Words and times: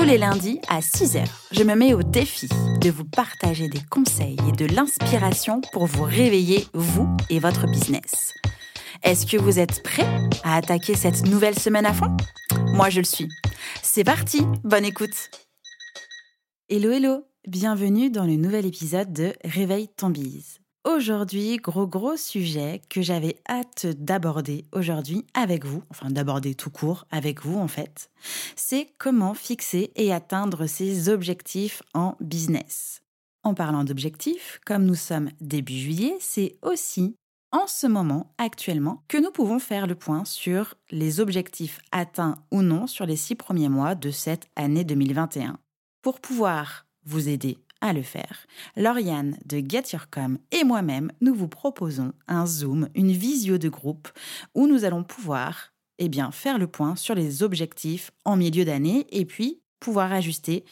Tous 0.00 0.06
les 0.06 0.16
lundis 0.16 0.58
à 0.66 0.80
6h, 0.80 1.26
je 1.52 1.62
me 1.62 1.74
mets 1.74 1.92
au 1.92 2.02
défi 2.02 2.48
de 2.80 2.88
vous 2.88 3.04
partager 3.04 3.68
des 3.68 3.82
conseils 3.90 4.38
et 4.48 4.52
de 4.52 4.64
l'inspiration 4.64 5.60
pour 5.74 5.84
vous 5.84 6.04
réveiller, 6.04 6.66
vous 6.72 7.06
et 7.28 7.38
votre 7.38 7.66
business. 7.66 8.32
Est-ce 9.02 9.26
que 9.26 9.36
vous 9.36 9.58
êtes 9.58 9.82
prêts 9.82 10.08
à 10.42 10.56
attaquer 10.56 10.94
cette 10.94 11.26
nouvelle 11.26 11.58
semaine 11.58 11.84
à 11.84 11.92
fond? 11.92 12.16
Moi, 12.72 12.88
je 12.88 13.00
le 13.00 13.04
suis. 13.04 13.28
C'est 13.82 14.04
parti, 14.04 14.40
bonne 14.64 14.86
écoute 14.86 15.30
Hello, 16.70 16.92
hello 16.92 17.26
Bienvenue 17.46 18.10
dans 18.10 18.24
le 18.24 18.36
nouvel 18.36 18.64
épisode 18.64 19.12
de 19.12 19.34
Réveille 19.44 19.88
ton 19.98 20.08
bise. 20.08 20.60
Aujourd'hui, 20.84 21.58
gros 21.58 21.86
gros 21.86 22.16
sujet 22.16 22.80
que 22.88 23.02
j'avais 23.02 23.36
hâte 23.46 23.86
d'aborder 23.86 24.64
aujourd'hui 24.72 25.26
avec 25.34 25.66
vous, 25.66 25.82
enfin 25.90 26.08
d'aborder 26.08 26.54
tout 26.54 26.70
court 26.70 27.06
avec 27.10 27.44
vous 27.44 27.58
en 27.58 27.68
fait, 27.68 28.10
c'est 28.56 28.88
comment 28.98 29.34
fixer 29.34 29.92
et 29.94 30.10
atteindre 30.10 30.66
ses 30.66 31.10
objectifs 31.10 31.82
en 31.92 32.16
business. 32.20 33.02
En 33.42 33.52
parlant 33.52 33.84
d'objectifs, 33.84 34.58
comme 34.64 34.86
nous 34.86 34.94
sommes 34.94 35.30
début 35.42 35.76
juillet, 35.76 36.16
c'est 36.18 36.56
aussi 36.62 37.14
en 37.52 37.66
ce 37.66 37.86
moment, 37.86 38.32
actuellement, 38.38 39.02
que 39.08 39.18
nous 39.18 39.32
pouvons 39.32 39.58
faire 39.58 39.86
le 39.86 39.96
point 39.96 40.24
sur 40.24 40.76
les 40.90 41.20
objectifs 41.20 41.80
atteints 41.92 42.36
ou 42.50 42.62
non 42.62 42.86
sur 42.86 43.04
les 43.04 43.16
six 43.16 43.34
premiers 43.34 43.68
mois 43.68 43.94
de 43.94 44.10
cette 44.10 44.48
année 44.56 44.84
2021. 44.84 45.58
Pour 46.00 46.20
pouvoir 46.20 46.86
vous 47.04 47.28
aider 47.28 47.58
à 47.80 47.92
le 47.92 48.02
faire. 48.02 48.46
Lauriane 48.76 49.36
de 49.46 49.58
Get 49.58 49.84
Your 49.92 50.06
et 50.50 50.64
moi-même, 50.64 51.10
nous 51.20 51.34
vous 51.34 51.48
proposons 51.48 52.12
un 52.28 52.46
Zoom, 52.46 52.88
une 52.94 53.12
visio 53.12 53.58
de 53.58 53.68
groupe 53.68 54.08
où 54.54 54.66
nous 54.66 54.84
allons 54.84 55.04
pouvoir 55.04 55.72
eh 55.98 56.08
bien, 56.08 56.30
faire 56.30 56.58
le 56.58 56.66
point 56.66 56.96
sur 56.96 57.14
les 57.14 57.42
objectifs 57.42 58.10
en 58.24 58.36
milieu 58.36 58.64
d'année 58.64 59.06
et 59.10 59.26
puis 59.26 59.60
pouvoir 59.80 60.12
ajuster 60.12 60.64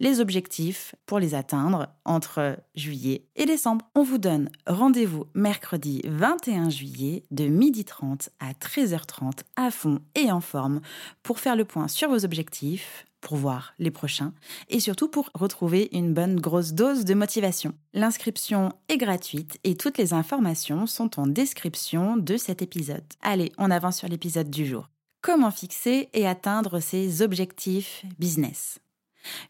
les 0.00 0.20
objectifs 0.20 0.94
pour 1.06 1.18
les 1.18 1.34
atteindre 1.34 1.88
entre 2.04 2.58
juillet 2.74 3.24
et 3.36 3.46
décembre. 3.46 3.86
On 3.94 4.02
vous 4.02 4.18
donne 4.18 4.50
rendez-vous 4.66 5.26
mercredi 5.34 6.02
21 6.04 6.68
juillet 6.68 7.22
de 7.30 7.46
12h30 7.46 8.28
à 8.40 8.52
13h30 8.52 9.40
à 9.56 9.70
fond 9.70 10.00
et 10.14 10.30
en 10.30 10.40
forme 10.40 10.80
pour 11.22 11.40
faire 11.40 11.56
le 11.56 11.64
point 11.64 11.88
sur 11.88 12.10
vos 12.10 12.24
objectifs, 12.24 13.06
pour 13.20 13.36
voir 13.36 13.74
les 13.78 13.90
prochains 13.90 14.32
et 14.68 14.80
surtout 14.80 15.08
pour 15.08 15.30
retrouver 15.34 15.88
une 15.92 16.12
bonne 16.14 16.38
grosse 16.38 16.72
dose 16.72 17.04
de 17.04 17.14
motivation. 17.14 17.72
L'inscription 17.94 18.72
est 18.88 18.98
gratuite 18.98 19.58
et 19.64 19.76
toutes 19.76 19.98
les 19.98 20.12
informations 20.12 20.86
sont 20.86 21.18
en 21.18 21.26
description 21.26 22.16
de 22.16 22.36
cet 22.36 22.62
épisode. 22.62 23.04
Allez, 23.22 23.52
on 23.58 23.70
avance 23.70 23.98
sur 23.98 24.08
l'épisode 24.08 24.50
du 24.50 24.66
jour. 24.66 24.88
Comment 25.26 25.50
fixer 25.50 26.08
et 26.12 26.24
atteindre 26.24 26.78
ses 26.78 27.20
objectifs 27.20 28.04
business 28.16 28.78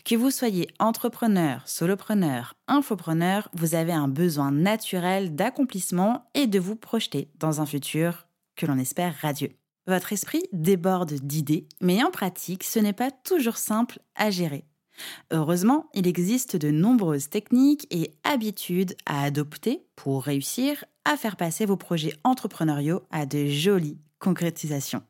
que 0.07 0.15
vous 0.15 0.31
soyez 0.31 0.69
entrepreneur, 0.79 1.61
solopreneur, 1.69 2.55
infopreneur, 2.67 3.51
vous 3.53 3.75
avez 3.75 3.93
un 3.93 4.09
besoin 4.09 4.51
naturel 4.51 5.35
d'accomplissement 5.35 6.31
et 6.33 6.47
de 6.47 6.59
vous 6.59 6.77
projeter 6.77 7.29
dans 7.39 7.61
un 7.61 7.67
futur 7.67 8.27
que 8.57 8.65
l'on 8.65 8.79
espère 8.79 9.15
radieux. 9.21 9.53
Votre 9.87 10.15
esprit 10.15 10.45
déborde 10.51 11.13
d'idées, 11.13 11.69
mais 11.83 12.03
en 12.03 12.11
pratique, 12.11 12.65
ce 12.65 12.79
n'est 12.79 12.95
pas 12.95 13.11
toujours 13.11 13.59
simple 13.59 13.99
à 14.15 14.31
gérer. 14.31 14.65
Heureusement, 15.31 15.91
il 15.93 16.07
existe 16.07 16.57
de 16.57 16.71
nombreuses 16.71 17.29
techniques 17.29 17.87
et 17.91 18.15
habitudes 18.25 18.97
à 19.05 19.25
adopter 19.25 19.85
pour 19.95 20.23
réussir 20.23 20.87
à 21.05 21.19
faire 21.19 21.37
passer 21.37 21.67
vos 21.67 21.77
projets 21.77 22.15
entrepreneuriaux 22.25 23.03
à 23.11 23.27
de 23.27 23.45
jolies 23.45 23.99
concrétisations. 24.19 25.03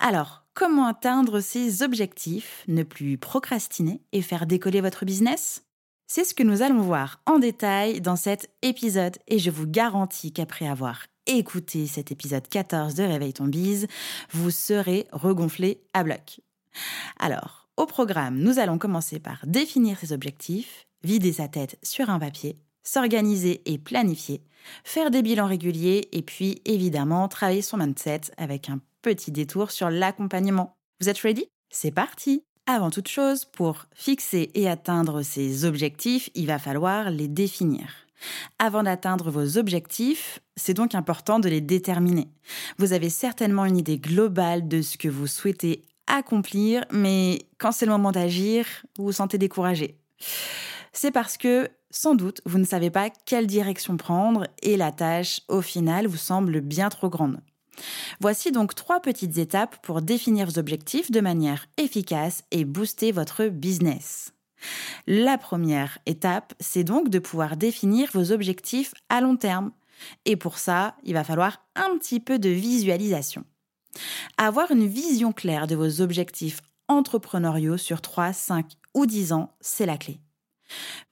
Alors, 0.00 0.44
comment 0.54 0.86
atteindre 0.86 1.40
ces 1.40 1.82
objectifs, 1.82 2.64
ne 2.68 2.82
plus 2.82 3.18
procrastiner 3.18 4.00
et 4.12 4.22
faire 4.22 4.46
décoller 4.46 4.80
votre 4.80 5.04
business? 5.04 5.64
C'est 6.06 6.24
ce 6.24 6.34
que 6.34 6.42
nous 6.42 6.62
allons 6.62 6.80
voir 6.80 7.20
en 7.26 7.38
détail 7.38 8.00
dans 8.00 8.16
cet 8.16 8.50
épisode 8.62 9.18
et 9.26 9.38
je 9.38 9.50
vous 9.50 9.66
garantis 9.66 10.32
qu'après 10.32 10.66
avoir 10.66 11.02
écouté 11.26 11.86
cet 11.86 12.10
épisode 12.10 12.48
14 12.48 12.94
de 12.94 13.02
Réveille 13.02 13.34
ton 13.34 13.46
bise, 13.46 13.86
vous 14.30 14.50
serez 14.50 15.06
regonflé 15.12 15.82
à 15.92 16.02
bloc. 16.02 16.40
Alors, 17.18 17.68
au 17.76 17.86
programme, 17.86 18.38
nous 18.38 18.58
allons 18.58 18.78
commencer 18.78 19.20
par 19.20 19.46
définir 19.46 19.98
ses 19.98 20.12
objectifs, 20.12 20.86
vider 21.04 21.34
sa 21.34 21.46
tête 21.46 21.78
sur 21.82 22.10
un 22.10 22.18
papier, 22.18 22.56
s'organiser 22.82 23.60
et 23.66 23.78
planifier, 23.78 24.42
faire 24.84 25.10
des 25.10 25.22
bilans 25.22 25.46
réguliers 25.46 26.08
et 26.12 26.22
puis 26.22 26.62
évidemment 26.64 27.28
travailler 27.28 27.62
son 27.62 27.76
mindset 27.76 28.22
avec 28.36 28.70
un 28.70 28.80
petit 29.02 29.30
détour 29.30 29.70
sur 29.70 29.90
l'accompagnement. 29.90 30.76
Vous 31.00 31.08
êtes 31.08 31.18
ready? 31.18 31.46
C'est 31.70 31.90
parti 31.90 32.44
Avant 32.66 32.90
toute 32.90 33.08
chose, 33.08 33.44
pour 33.44 33.86
fixer 33.94 34.50
et 34.54 34.68
atteindre 34.68 35.22
ces 35.22 35.64
objectifs, 35.64 36.30
il 36.34 36.46
va 36.46 36.58
falloir 36.58 37.10
les 37.10 37.28
définir. 37.28 37.88
Avant 38.58 38.82
d'atteindre 38.82 39.30
vos 39.30 39.58
objectifs, 39.58 40.40
c'est 40.56 40.74
donc 40.74 40.94
important 40.94 41.38
de 41.38 41.48
les 41.48 41.60
déterminer. 41.60 42.28
Vous 42.78 42.92
avez 42.92 43.10
certainement 43.10 43.64
une 43.64 43.76
idée 43.76 43.98
globale 43.98 44.66
de 44.66 44.82
ce 44.82 44.98
que 44.98 45.08
vous 45.08 45.26
souhaitez 45.26 45.82
accomplir, 46.06 46.84
mais 46.90 47.40
quand 47.58 47.72
c'est 47.72 47.86
le 47.86 47.92
moment 47.92 48.12
d'agir, 48.12 48.66
vous 48.96 49.04
vous 49.04 49.12
sentez 49.12 49.38
découragé. 49.38 49.98
C'est 50.92 51.12
parce 51.12 51.36
que, 51.36 51.68
sans 51.90 52.14
doute, 52.14 52.40
vous 52.44 52.58
ne 52.58 52.64
savez 52.64 52.90
pas 52.90 53.10
quelle 53.24 53.46
direction 53.46 53.96
prendre 53.96 54.46
et 54.62 54.76
la 54.76 54.90
tâche, 54.90 55.42
au 55.48 55.62
final, 55.62 56.06
vous 56.06 56.16
semble 56.16 56.60
bien 56.60 56.88
trop 56.88 57.08
grande. 57.08 57.40
Voici 58.20 58.52
donc 58.52 58.74
trois 58.74 59.00
petites 59.00 59.38
étapes 59.38 59.76
pour 59.82 60.02
définir 60.02 60.46
vos 60.46 60.58
objectifs 60.58 61.10
de 61.10 61.20
manière 61.20 61.66
efficace 61.76 62.44
et 62.50 62.64
booster 62.64 63.12
votre 63.12 63.46
business. 63.46 64.32
La 65.06 65.38
première 65.38 65.98
étape, 66.06 66.54
c'est 66.60 66.84
donc 66.84 67.08
de 67.08 67.18
pouvoir 67.18 67.56
définir 67.56 68.10
vos 68.12 68.32
objectifs 68.32 68.92
à 69.08 69.20
long 69.20 69.36
terme. 69.36 69.70
Et 70.24 70.36
pour 70.36 70.58
ça, 70.58 70.96
il 71.04 71.14
va 71.14 71.24
falloir 71.24 71.58
un 71.74 71.96
petit 71.98 72.20
peu 72.20 72.38
de 72.38 72.48
visualisation. 72.48 73.44
Avoir 74.36 74.70
une 74.70 74.86
vision 74.86 75.32
claire 75.32 75.66
de 75.66 75.74
vos 75.74 76.00
objectifs 76.00 76.60
entrepreneuriaux 76.88 77.76
sur 77.76 78.00
3, 78.00 78.32
5 78.32 78.72
ou 78.94 79.06
10 79.06 79.32
ans, 79.32 79.52
c'est 79.60 79.86
la 79.86 79.98
clé. 79.98 80.20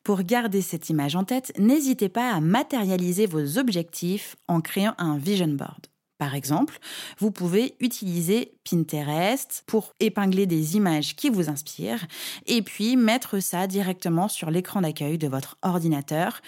Pour 0.02 0.22
garder 0.22 0.62
cette 0.62 0.90
image 0.90 1.16
en 1.16 1.24
tête, 1.24 1.52
n'hésitez 1.58 2.08
pas 2.08 2.30
à 2.30 2.40
matérialiser 2.40 3.26
vos 3.26 3.58
objectifs 3.58 4.36
en 4.48 4.60
créant 4.60 4.94
un 4.98 5.18
vision 5.18 5.48
board. 5.48 5.86
Par 6.18 6.34
exemple, 6.34 6.78
vous 7.18 7.30
pouvez 7.30 7.74
utiliser 7.80 8.54
Pinterest 8.68 9.62
pour 9.66 9.94
épingler 10.00 10.46
des 10.46 10.76
images 10.76 11.14
qui 11.14 11.28
vous 11.28 11.50
inspirent 11.50 12.06
et 12.46 12.62
puis 12.62 12.96
mettre 12.96 13.40
ça 13.40 13.66
directement 13.66 14.28
sur 14.28 14.50
l'écran 14.50 14.80
d'accueil 14.80 15.18
de 15.18 15.28
votre 15.28 15.58
ordinateur. 15.62 16.40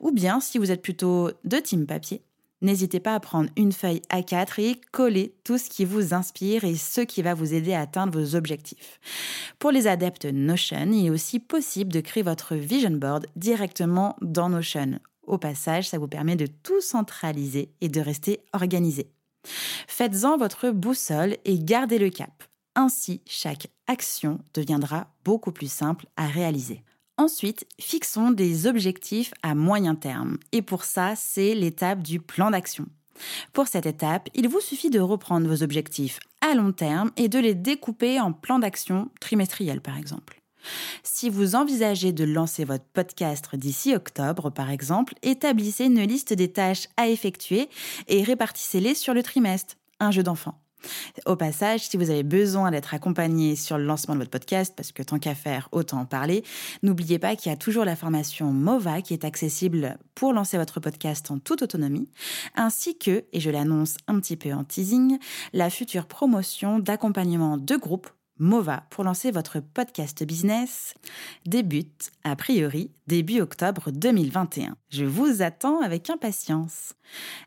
Ou 0.00 0.12
bien, 0.12 0.40
si 0.40 0.58
vous 0.58 0.70
êtes 0.70 0.82
plutôt 0.82 1.30
de 1.44 1.56
team 1.56 1.86
papier, 1.86 2.22
n'hésitez 2.62 3.00
pas 3.00 3.16
à 3.16 3.20
prendre 3.20 3.50
une 3.56 3.72
feuille 3.72 4.02
A4 4.12 4.60
et 4.60 4.80
coller 4.92 5.34
tout 5.42 5.58
ce 5.58 5.70
qui 5.70 5.84
vous 5.84 6.14
inspire 6.14 6.62
et 6.62 6.76
ce 6.76 7.00
qui 7.00 7.22
va 7.22 7.34
vous 7.34 7.52
aider 7.52 7.74
à 7.74 7.80
atteindre 7.80 8.16
vos 8.16 8.36
objectifs. 8.36 9.00
Pour 9.58 9.72
les 9.72 9.88
adeptes 9.88 10.26
Notion, 10.26 10.92
il 10.92 11.06
est 11.06 11.10
aussi 11.10 11.40
possible 11.40 11.92
de 11.92 12.00
créer 12.00 12.22
votre 12.22 12.54
vision 12.54 12.92
board 12.92 13.26
directement 13.34 14.14
dans 14.22 14.50
Notion. 14.50 15.00
Au 15.26 15.38
passage, 15.38 15.88
ça 15.88 15.98
vous 15.98 16.06
permet 16.06 16.36
de 16.36 16.46
tout 16.46 16.80
centraliser 16.80 17.72
et 17.80 17.88
de 17.88 18.00
rester 18.00 18.44
organisé. 18.52 19.10
Faites-en 19.86 20.36
votre 20.36 20.70
boussole 20.70 21.36
et 21.44 21.58
gardez 21.58 21.98
le 21.98 22.10
cap. 22.10 22.44
Ainsi, 22.74 23.22
chaque 23.26 23.68
action 23.86 24.38
deviendra 24.54 25.08
beaucoup 25.24 25.52
plus 25.52 25.70
simple 25.70 26.06
à 26.16 26.26
réaliser. 26.26 26.82
Ensuite, 27.18 27.66
fixons 27.80 28.30
des 28.30 28.66
objectifs 28.66 29.32
à 29.42 29.54
moyen 29.54 29.94
terme. 29.94 30.36
Et 30.52 30.60
pour 30.60 30.84
ça, 30.84 31.14
c'est 31.16 31.54
l'étape 31.54 32.02
du 32.02 32.20
plan 32.20 32.50
d'action. 32.50 32.86
Pour 33.54 33.68
cette 33.68 33.86
étape, 33.86 34.28
il 34.34 34.48
vous 34.48 34.60
suffit 34.60 34.90
de 34.90 35.00
reprendre 35.00 35.48
vos 35.48 35.62
objectifs 35.62 36.20
à 36.42 36.54
long 36.54 36.72
terme 36.72 37.10
et 37.16 37.28
de 37.28 37.38
les 37.38 37.54
découper 37.54 38.20
en 38.20 38.32
plans 38.32 38.58
d'action 38.58 39.10
trimestriels, 39.20 39.80
par 39.80 39.96
exemple. 39.96 40.38
Si 41.02 41.30
vous 41.30 41.54
envisagez 41.54 42.12
de 42.12 42.24
lancer 42.24 42.64
votre 42.64 42.84
podcast 42.92 43.54
d'ici 43.54 43.94
octobre, 43.94 44.50
par 44.50 44.70
exemple, 44.70 45.14
établissez 45.22 45.84
une 45.84 46.02
liste 46.02 46.32
des 46.32 46.52
tâches 46.52 46.88
à 46.96 47.08
effectuer 47.08 47.68
et 48.08 48.22
répartissez-les 48.22 48.94
sur 48.94 49.14
le 49.14 49.22
trimestre. 49.22 49.74
Un 49.98 50.10
jeu 50.10 50.22
d'enfant. 50.22 50.60
Au 51.24 51.36
passage, 51.36 51.88
si 51.88 51.96
vous 51.96 52.10
avez 52.10 52.22
besoin 52.22 52.70
d'être 52.70 52.94
accompagné 52.94 53.56
sur 53.56 53.78
le 53.78 53.84
lancement 53.84 54.14
de 54.14 54.20
votre 54.20 54.30
podcast, 54.30 54.74
parce 54.76 54.92
que 54.92 55.02
tant 55.02 55.18
qu'à 55.18 55.34
faire, 55.34 55.68
autant 55.72 56.00
en 56.00 56.04
parler, 56.04 56.44
n'oubliez 56.82 57.18
pas 57.18 57.36
qu'il 57.36 57.50
y 57.50 57.52
a 57.52 57.56
toujours 57.56 57.84
la 57.84 57.96
formation 57.96 58.52
MOVA 58.52 59.02
qui 59.02 59.12
est 59.12 59.24
accessible 59.24 59.98
pour 60.14 60.32
lancer 60.32 60.58
votre 60.58 60.80
podcast 60.80 61.30
en 61.30 61.38
toute 61.38 61.62
autonomie, 61.62 62.08
ainsi 62.54 62.96
que, 62.96 63.24
et 63.32 63.40
je 63.40 63.50
l'annonce 63.50 63.96
un 64.06 64.20
petit 64.20 64.36
peu 64.36 64.52
en 64.52 64.64
teasing, 64.64 65.18
la 65.52 65.70
future 65.70 66.06
promotion 66.06 66.78
d'accompagnement 66.78 67.56
de 67.56 67.76
groupe 67.76 68.08
MOVA 68.38 68.84
pour 68.90 69.04
lancer 69.04 69.30
votre 69.30 69.60
podcast 69.60 70.24
business 70.24 70.94
débute, 71.46 72.10
a 72.24 72.36
priori, 72.36 72.90
début 73.06 73.40
octobre 73.40 73.90
2021. 73.90 74.76
Je 74.90 75.04
vous 75.04 75.42
attends 75.42 75.80
avec 75.80 76.10
impatience. 76.10 76.94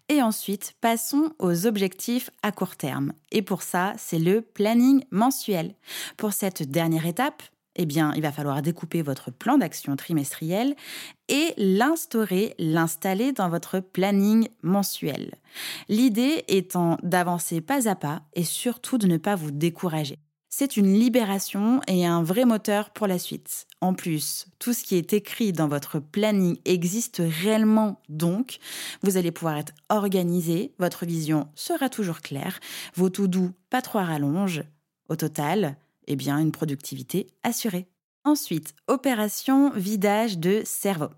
Et 0.07 0.21
ensuite, 0.21 0.75
passons 0.81 1.31
aux 1.37 1.67
objectifs 1.67 2.29
à 2.41 2.51
court 2.51 2.75
terme. 2.75 3.13
Et 3.31 3.41
pour 3.41 3.61
ça, 3.61 3.93
c'est 3.97 4.19
le 4.19 4.41
planning 4.41 5.03
mensuel. 5.11 5.75
Pour 6.17 6.33
cette 6.33 6.69
dernière 6.69 7.05
étape, 7.05 7.43
eh 7.75 7.85
bien, 7.85 8.11
il 8.15 8.21
va 8.21 8.31
falloir 8.31 8.61
découper 8.61 9.01
votre 9.01 9.31
plan 9.31 9.57
d'action 9.57 9.95
trimestriel 9.95 10.75
et 11.29 11.53
l'instaurer, 11.55 12.55
l'installer 12.59 13.31
dans 13.31 13.49
votre 13.49 13.79
planning 13.79 14.49
mensuel. 14.63 15.35
L'idée 15.87 16.43
étant 16.47 16.97
d'avancer 17.03 17.61
pas 17.61 17.87
à 17.87 17.95
pas 17.95 18.23
et 18.33 18.43
surtout 18.43 18.97
de 18.97 19.07
ne 19.07 19.17
pas 19.17 19.35
vous 19.35 19.51
décourager. 19.51 20.19
C'est 20.51 20.77
une 20.77 20.91
libération 20.91 21.79
et 21.87 22.07
un 22.07 22.23
vrai 22.23 22.43
moteur 22.43 22.89
pour 22.89 23.05
la 23.05 23.19
suite. 23.19 23.67
En 23.81 23.93
plus, 23.93 24.47
tout 24.57 24.73
ce 24.73 24.83
qui 24.83 24.95
est 24.95 25.13
écrit 25.13 25.53
dans 25.53 25.67
votre 25.67 25.99
planning 25.99 26.57
existe 26.65 27.21
réellement, 27.23 28.01
donc 28.09 28.57
vous 29.03 29.15
allez 29.15 29.31
pouvoir 29.31 29.57
être 29.57 29.73
organisé, 29.89 30.73
votre 30.79 31.05
vision 31.05 31.47
sera 31.53 31.87
toujours 31.87 32.21
claire, 32.21 32.59
vos 32.95 33.11
tout 33.11 33.27
doux 33.27 33.51
pas 33.69 33.83
trop 33.83 33.99
rallonge. 33.99 34.63
Au 35.07 35.15
total, 35.15 35.77
eh 36.07 36.15
bien, 36.15 36.39
une 36.39 36.51
productivité 36.51 37.27
assurée. 37.43 37.87
Ensuite, 38.23 38.73
opération 38.87 39.69
vidage 39.75 40.39
de 40.39 40.63
cerveau. 40.65 41.09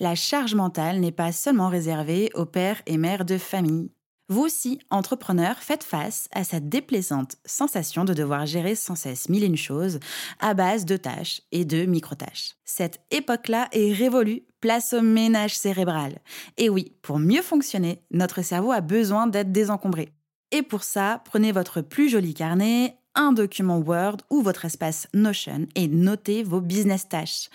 La 0.00 0.14
charge 0.14 0.54
mentale 0.54 1.00
n'est 1.00 1.12
pas 1.12 1.32
seulement 1.32 1.70
réservée 1.70 2.30
aux 2.34 2.46
pères 2.46 2.82
et 2.84 2.98
mères 2.98 3.24
de 3.24 3.38
famille. 3.38 3.90
Vous 4.28 4.42
aussi, 4.42 4.80
entrepreneur, 4.90 5.56
faites 5.58 5.84
face 5.84 6.28
à 6.32 6.42
cette 6.42 6.68
déplaisante 6.68 7.36
sensation 7.44 8.04
de 8.04 8.12
devoir 8.12 8.44
gérer 8.44 8.74
sans 8.74 8.96
cesse 8.96 9.28
mille 9.28 9.44
et 9.44 9.46
une 9.46 9.56
choses 9.56 10.00
à 10.40 10.52
base 10.52 10.84
de 10.84 10.96
tâches 10.96 11.42
et 11.52 11.64
de 11.64 11.84
micro-tâches. 11.84 12.56
Cette 12.64 12.98
époque-là 13.12 13.68
est 13.70 13.92
révolue, 13.92 14.42
place 14.60 14.92
au 14.94 15.00
ménage 15.00 15.56
cérébral. 15.56 16.18
Et 16.56 16.68
oui, 16.68 16.96
pour 17.02 17.20
mieux 17.20 17.42
fonctionner, 17.42 18.02
notre 18.10 18.42
cerveau 18.42 18.72
a 18.72 18.80
besoin 18.80 19.28
d'être 19.28 19.52
désencombré. 19.52 20.08
Et 20.50 20.62
pour 20.62 20.82
ça, 20.82 21.22
prenez 21.24 21.52
votre 21.52 21.80
plus 21.80 22.08
joli 22.08 22.34
carnet, 22.34 22.98
un 23.16 23.32
document 23.32 23.78
Word 23.78 24.18
ou 24.30 24.42
votre 24.42 24.64
espace 24.64 25.08
Notion 25.14 25.66
et 25.74 25.88
notez 25.88 26.42
vos 26.42 26.60
business 26.60 27.08
tâches. 27.08 27.48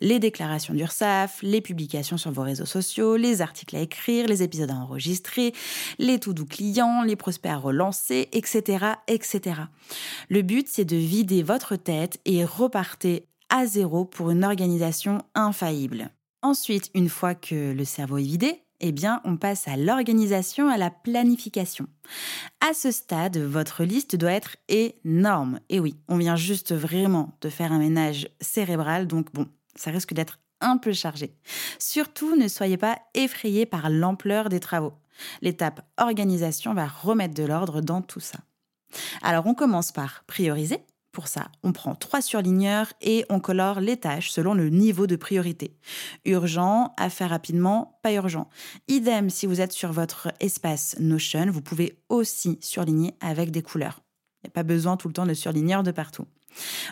Les 0.00 0.18
déclarations 0.18 0.74
d'URSAF, 0.74 1.38
les 1.42 1.60
publications 1.60 2.18
sur 2.18 2.32
vos 2.32 2.42
réseaux 2.42 2.66
sociaux, 2.66 3.16
les 3.16 3.40
articles 3.40 3.76
à 3.76 3.80
écrire, 3.80 4.26
les 4.26 4.42
épisodes 4.42 4.70
à 4.70 4.74
enregistrer, 4.74 5.54
les 5.98 6.18
tout 6.18 6.34
doux 6.34 6.46
clients, 6.46 7.02
les 7.02 7.16
prospects 7.16 7.50
à 7.50 7.56
relancer, 7.56 8.28
etc., 8.32 8.86
etc. 9.06 9.62
Le 10.28 10.42
but, 10.42 10.68
c'est 10.68 10.84
de 10.84 10.96
vider 10.96 11.42
votre 11.42 11.76
tête 11.76 12.20
et 12.24 12.44
repartez 12.44 13.26
à 13.48 13.66
zéro 13.66 14.04
pour 14.04 14.30
une 14.30 14.44
organisation 14.44 15.18
infaillible. 15.34 16.10
Ensuite, 16.42 16.90
une 16.94 17.08
fois 17.08 17.34
que 17.34 17.72
le 17.72 17.84
cerveau 17.84 18.18
est 18.18 18.22
vidé, 18.22 18.63
eh 18.86 18.92
bien, 18.92 19.22
on 19.24 19.38
passe 19.38 19.66
à 19.66 19.78
l'organisation, 19.78 20.68
à 20.68 20.76
la 20.76 20.90
planification. 20.90 21.86
À 22.60 22.74
ce 22.74 22.90
stade, 22.90 23.38
votre 23.38 23.82
liste 23.82 24.14
doit 24.14 24.32
être 24.32 24.58
énorme. 24.68 25.58
Et 25.70 25.80
oui, 25.80 25.96
on 26.06 26.18
vient 26.18 26.36
juste 26.36 26.74
vraiment 26.74 27.34
de 27.40 27.48
faire 27.48 27.72
un 27.72 27.78
ménage 27.78 28.28
cérébral, 28.42 29.06
donc 29.06 29.32
bon, 29.32 29.48
ça 29.74 29.90
risque 29.90 30.12
d'être 30.12 30.38
un 30.60 30.76
peu 30.76 30.92
chargé. 30.92 31.34
Surtout, 31.78 32.36
ne 32.36 32.46
soyez 32.46 32.76
pas 32.76 32.98
effrayés 33.14 33.64
par 33.64 33.88
l'ampleur 33.88 34.50
des 34.50 34.60
travaux. 34.60 34.92
L'étape 35.40 35.80
organisation 35.96 36.74
va 36.74 36.86
remettre 36.86 37.34
de 37.34 37.44
l'ordre 37.44 37.80
dans 37.80 38.02
tout 38.02 38.20
ça. 38.20 38.40
Alors, 39.22 39.46
on 39.46 39.54
commence 39.54 39.92
par 39.92 40.24
prioriser. 40.26 40.84
Pour 41.14 41.28
ça, 41.28 41.46
on 41.62 41.72
prend 41.72 41.94
trois 41.94 42.20
surligneurs 42.20 42.92
et 43.00 43.24
on 43.30 43.38
colore 43.38 43.78
les 43.78 43.96
tâches 43.96 44.32
selon 44.32 44.52
le 44.52 44.68
niveau 44.68 45.06
de 45.06 45.14
priorité. 45.14 45.76
Urgent, 46.24 46.92
à 46.96 47.08
faire 47.08 47.30
rapidement, 47.30 48.00
pas 48.02 48.12
urgent. 48.12 48.50
Idem 48.88 49.30
si 49.30 49.46
vous 49.46 49.60
êtes 49.60 49.70
sur 49.70 49.92
votre 49.92 50.32
espace 50.40 50.96
Notion, 50.98 51.46
vous 51.52 51.62
pouvez 51.62 52.00
aussi 52.08 52.58
surligner 52.60 53.14
avec 53.20 53.52
des 53.52 53.62
couleurs. 53.62 54.00
Il 54.42 54.48
n'y 54.48 54.50
a 54.50 54.54
pas 54.54 54.64
besoin 54.64 54.96
tout 54.96 55.06
le 55.06 55.14
temps 55.14 55.24
de 55.24 55.34
surligneurs 55.34 55.84
de 55.84 55.92
partout. 55.92 56.26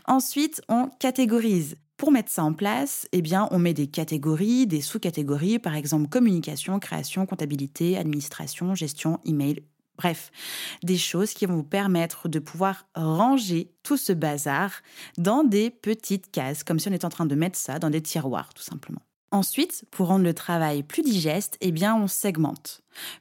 Ensuite, 0.07 0.63
on 0.69 0.89
catégorise. 1.01 1.75
Pour 1.97 2.13
mettre 2.13 2.31
ça 2.31 2.45
en 2.45 2.53
place, 2.53 3.09
eh 3.11 3.23
bien, 3.23 3.49
on 3.51 3.59
met 3.59 3.75
des 3.75 3.89
catégories, 3.89 4.69
des 4.69 4.81
sous-catégories, 4.83 5.59
par 5.59 5.75
exemple 5.75 6.09
communication, 6.09 6.79
création, 6.79 7.27
comptabilité, 7.27 7.99
administration, 7.99 8.77
gestion, 8.77 9.19
email, 9.25 9.65
Bref, 10.03 10.33
des 10.83 10.99
choses 10.99 11.33
qui 11.33 11.47
vont 11.47 11.55
vous 11.55 11.63
permettre 11.63 12.29
de 12.29 12.41
pouvoir 12.41 12.89
ranger 12.97 13.71
tout 13.85 13.97
ce 13.97 14.13
bazar 14.13 14.73
dans 15.17 15.45
des 15.45 15.71
petites 15.71 16.33
cases, 16.33 16.65
comme 16.65 16.81
si 16.81 16.89
on 16.89 16.93
était 16.93 17.05
en 17.05 17.09
train 17.09 17.25
de 17.25 17.37
mettre 17.37 17.57
ça 17.57 17.79
dans 17.79 17.89
des 17.89 18.03
tiroirs, 18.03 18.53
tout 18.53 18.65
simplement. 18.65 19.03
Ensuite, 19.31 19.85
pour 19.93 20.09
rendre 20.09 20.25
le 20.25 20.35
travail 20.35 20.83
plus 20.83 21.03
digeste, 21.03 21.57
eh 21.61 21.71
bien, 21.71 21.95
on 21.95 22.09
segmente. 22.09 22.81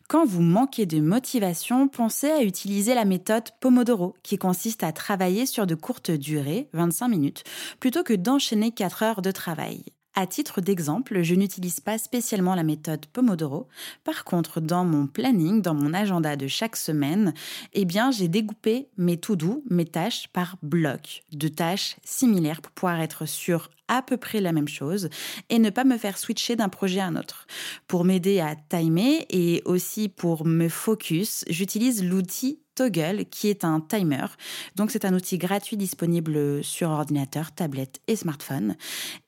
Quand 0.09 0.25
vous 0.25 0.41
manquez 0.41 0.87
de 0.87 0.99
motivation, 0.99 1.87
pensez 1.87 2.31
à 2.31 2.41
utiliser 2.41 2.95
la 2.95 3.05
méthode 3.05 3.51
Pomodoro, 3.59 4.15
qui 4.23 4.39
consiste 4.39 4.83
à 4.83 4.91
travailler 4.91 5.45
sur 5.45 5.67
de 5.67 5.75
courtes 5.75 6.09
durées, 6.09 6.67
25 6.73 7.09
minutes, 7.09 7.43
plutôt 7.79 8.01
que 8.01 8.13
d'enchaîner 8.13 8.71
4 8.71 9.03
heures 9.03 9.21
de 9.21 9.31
travail. 9.31 9.83
À 10.13 10.27
titre 10.27 10.59
d'exemple, 10.59 11.21
je 11.21 11.35
n'utilise 11.35 11.79
pas 11.79 11.97
spécialement 11.97 12.53
la 12.53 12.63
méthode 12.63 13.05
Pomodoro. 13.05 13.69
Par 14.03 14.25
contre, 14.25 14.59
dans 14.59 14.83
mon 14.83 15.07
planning, 15.07 15.61
dans 15.61 15.73
mon 15.73 15.93
agenda 15.93 16.35
de 16.35 16.47
chaque 16.47 16.75
semaine, 16.75 17.33
eh 17.71 17.85
bien, 17.85 18.11
j'ai 18.11 18.27
découpé 18.27 18.89
mes 18.97 19.15
to-do, 19.15 19.63
mes 19.69 19.85
tâches 19.85 20.27
par 20.33 20.57
blocs 20.63 21.23
de 21.31 21.47
tâches 21.47 21.95
similaires 22.03 22.61
pour 22.61 22.73
pouvoir 22.73 22.99
être 22.99 23.25
sur 23.25 23.69
à 23.87 24.01
peu 24.01 24.17
près 24.17 24.41
la 24.41 24.51
même 24.51 24.67
chose 24.67 25.09
et 25.49 25.59
ne 25.59 25.69
pas 25.69 25.85
me 25.85 25.97
faire 25.97 26.17
switcher 26.17 26.57
d'un 26.57 26.69
projet 26.69 26.99
à 26.99 27.05
un 27.05 27.15
autre. 27.15 27.47
Pour 27.87 28.03
m'aider 28.03 28.41
à 28.41 28.55
timer 28.55 29.25
et 29.29 29.61
aussi 29.65 30.09
pour 30.09 30.45
me 30.45 30.67
focus, 30.67 31.45
j'utilise 31.49 32.03
l'outil 32.03 32.60
Toggle 32.75 33.25
qui 33.29 33.49
est 33.49 33.63
un 33.63 33.79
timer. 33.79 34.25
Donc 34.75 34.91
c'est 34.91 35.05
un 35.05 35.13
outil 35.13 35.37
gratuit 35.37 35.77
disponible 35.77 36.63
sur 36.63 36.89
ordinateur, 36.89 37.51
tablette 37.51 37.99
et 38.07 38.15
smartphone. 38.15 38.75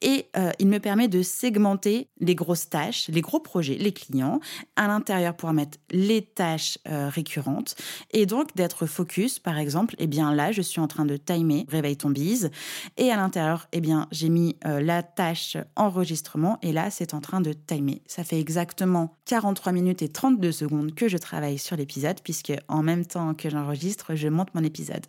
Et 0.01 0.27
euh, 0.37 0.51
il 0.59 0.67
me 0.67 0.79
permet 0.79 1.07
de 1.07 1.21
segmenter 1.21 2.07
les 2.19 2.35
grosses 2.35 2.69
tâches, 2.69 3.07
les 3.09 3.21
gros 3.21 3.39
projets, 3.39 3.75
les 3.75 3.91
clients, 3.91 4.39
à 4.75 4.88
l'intérieur 4.88 5.35
pour 5.35 5.51
mettre 5.53 5.77
les 5.91 6.21
tâches 6.21 6.77
euh, 6.88 7.09
récurrentes 7.09 7.75
et 8.12 8.25
donc 8.25 8.55
d'être 8.55 8.85
focus. 8.85 9.39
Par 9.39 9.57
exemple, 9.57 9.95
eh 10.00 10.07
bien 10.07 10.33
là 10.33 10.51
je 10.51 10.62
suis 10.62 10.79
en 10.79 10.88
train 10.88 11.05
de 11.05 11.17
timer 11.17 11.65
réveille 11.69 11.97
ton 11.97 12.09
bise 12.09 12.51
et 12.97 13.12
à 13.12 13.15
l'intérieur 13.15 13.67
eh 13.71 13.81
bien 13.81 14.07
j'ai 14.12 14.29
mis 14.29 14.57
euh, 14.65 14.81
la 14.81 15.03
tâche 15.03 15.57
enregistrement 15.75 16.59
et 16.62 16.71
là 16.71 16.89
c'est 16.89 17.13
en 17.13 17.21
train 17.21 17.41
de 17.41 17.53
timer. 17.53 18.01
Ça 18.07 18.23
fait 18.23 18.39
exactement 18.39 19.15
43 19.25 19.71
minutes 19.71 20.01
et 20.01 20.09
32 20.09 20.51
secondes 20.51 20.93
que 20.93 21.07
je 21.07 21.17
travaille 21.17 21.57
sur 21.57 21.75
l'épisode 21.75 22.19
puisque 22.23 22.53
en 22.67 22.83
même 22.83 23.05
temps 23.05 23.32
que 23.33 23.49
j'enregistre, 23.49 24.15
je 24.15 24.27
monte 24.27 24.53
mon 24.53 24.63
épisode. 24.63 25.05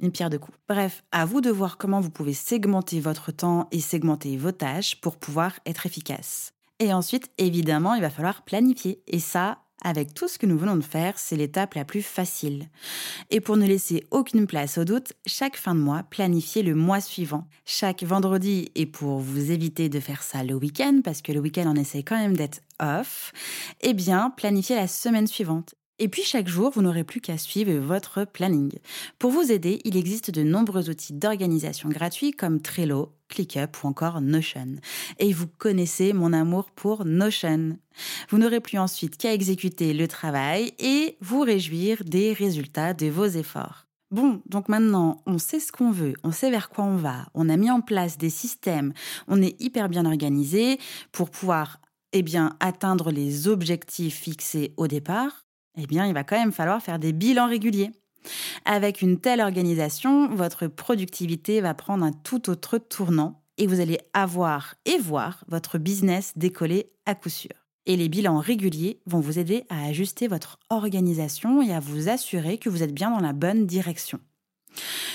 Une 0.00 0.12
pierre 0.12 0.30
de 0.30 0.38
coups. 0.38 0.58
Bref, 0.68 1.02
à 1.12 1.24
vous 1.24 1.40
de 1.40 1.50
voir 1.50 1.78
comment 1.78 2.00
vous 2.00 2.10
pouvez 2.10 2.34
segmenter 2.34 3.00
votre 3.00 3.32
temps 3.32 3.68
et 3.70 3.80
segmenter 3.80 4.36
vos 4.36 4.52
tâches 4.52 5.00
pour 5.00 5.16
pouvoir 5.16 5.52
être 5.66 5.86
efficace. 5.86 6.52
Et 6.80 6.92
ensuite, 6.92 7.30
évidemment, 7.38 7.94
il 7.94 8.00
va 8.00 8.10
falloir 8.10 8.42
planifier. 8.42 9.02
Et 9.08 9.18
ça, 9.18 9.58
avec 9.82 10.12
tout 10.12 10.28
ce 10.28 10.38
que 10.38 10.46
nous 10.46 10.58
venons 10.58 10.76
de 10.76 10.82
faire, 10.82 11.18
c'est 11.18 11.36
l'étape 11.36 11.74
la 11.74 11.84
plus 11.84 12.02
facile. 12.02 12.68
Et 13.30 13.40
pour 13.40 13.56
ne 13.56 13.66
laisser 13.66 14.04
aucune 14.10 14.46
place 14.46 14.78
au 14.78 14.84
doute, 14.84 15.12
chaque 15.26 15.56
fin 15.56 15.74
de 15.74 15.80
mois, 15.80 16.02
planifiez 16.02 16.62
le 16.62 16.74
mois 16.74 17.00
suivant. 17.00 17.46
Chaque 17.64 18.02
vendredi, 18.02 18.70
et 18.74 18.86
pour 18.86 19.18
vous 19.18 19.50
éviter 19.50 19.88
de 19.88 20.00
faire 20.00 20.22
ça 20.22 20.42
le 20.42 20.54
week-end, 20.54 21.00
parce 21.04 21.22
que 21.22 21.32
le 21.32 21.40
week-end 21.40 21.72
on 21.72 21.76
essaie 21.76 22.02
quand 22.02 22.18
même 22.18 22.36
d'être 22.36 22.60
off, 22.80 23.32
eh 23.80 23.94
bien, 23.94 24.30
planifiez 24.30 24.76
la 24.76 24.88
semaine 24.88 25.26
suivante. 25.26 25.74
Et 26.00 26.08
puis 26.08 26.22
chaque 26.22 26.46
jour, 26.46 26.70
vous 26.70 26.82
n'aurez 26.82 27.02
plus 27.02 27.20
qu'à 27.20 27.38
suivre 27.38 27.72
votre 27.72 28.24
planning. 28.24 28.70
Pour 29.18 29.32
vous 29.32 29.50
aider, 29.50 29.80
il 29.84 29.96
existe 29.96 30.30
de 30.30 30.44
nombreux 30.44 30.90
outils 30.90 31.12
d'organisation 31.12 31.88
gratuits 31.88 32.30
comme 32.30 32.60
Trello, 32.60 33.12
ClickUp 33.28 33.82
ou 33.82 33.88
encore 33.88 34.20
Notion. 34.20 34.76
Et 35.18 35.32
vous 35.32 35.48
connaissez 35.48 36.12
mon 36.12 36.32
amour 36.32 36.70
pour 36.70 37.04
Notion. 37.04 37.78
Vous 38.30 38.38
n'aurez 38.38 38.60
plus 38.60 38.78
ensuite 38.78 39.16
qu'à 39.16 39.34
exécuter 39.34 39.92
le 39.92 40.06
travail 40.06 40.72
et 40.78 41.16
vous 41.20 41.40
réjouir 41.40 42.04
des 42.04 42.32
résultats 42.32 42.94
de 42.94 43.06
vos 43.06 43.26
efforts. 43.26 43.86
Bon, 44.12 44.40
donc 44.46 44.68
maintenant, 44.68 45.20
on 45.26 45.38
sait 45.38 45.60
ce 45.60 45.72
qu'on 45.72 45.90
veut, 45.90 46.14
on 46.22 46.32
sait 46.32 46.50
vers 46.50 46.70
quoi 46.70 46.84
on 46.84 46.96
va, 46.96 47.26
on 47.34 47.50
a 47.50 47.56
mis 47.58 47.70
en 47.70 47.82
place 47.82 48.16
des 48.16 48.30
systèmes, 48.30 48.94
on 49.26 49.42
est 49.42 49.60
hyper 49.60 49.90
bien 49.90 50.06
organisé 50.06 50.78
pour 51.12 51.28
pouvoir 51.28 51.78
eh 52.14 52.22
bien, 52.22 52.56
atteindre 52.60 53.10
les 53.10 53.48
objectifs 53.48 54.16
fixés 54.16 54.72
au 54.78 54.86
départ 54.86 55.44
eh 55.78 55.86
bien, 55.86 56.06
il 56.06 56.14
va 56.14 56.24
quand 56.24 56.38
même 56.38 56.52
falloir 56.52 56.82
faire 56.82 56.98
des 56.98 57.12
bilans 57.12 57.48
réguliers. 57.48 57.90
Avec 58.64 59.00
une 59.00 59.20
telle 59.20 59.40
organisation, 59.40 60.28
votre 60.34 60.66
productivité 60.66 61.60
va 61.60 61.74
prendre 61.74 62.04
un 62.04 62.12
tout 62.12 62.50
autre 62.50 62.78
tournant 62.78 63.42
et 63.56 63.66
vous 63.66 63.80
allez 63.80 63.98
avoir 64.12 64.74
et 64.84 64.98
voir 64.98 65.44
votre 65.48 65.78
business 65.78 66.32
décoller 66.36 66.92
à 67.06 67.14
coup 67.14 67.28
sûr. 67.28 67.50
Et 67.86 67.96
les 67.96 68.08
bilans 68.08 68.38
réguliers 68.38 69.00
vont 69.06 69.20
vous 69.20 69.38
aider 69.38 69.64
à 69.70 69.86
ajuster 69.86 70.28
votre 70.28 70.58
organisation 70.68 71.62
et 71.62 71.72
à 71.72 71.80
vous 71.80 72.08
assurer 72.08 72.58
que 72.58 72.68
vous 72.68 72.82
êtes 72.82 72.94
bien 72.94 73.10
dans 73.10 73.20
la 73.20 73.32
bonne 73.32 73.66
direction. 73.66 74.20